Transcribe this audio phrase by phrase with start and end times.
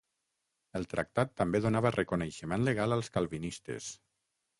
[0.77, 3.91] El tractat també donava reconeixement legal als calvinistes.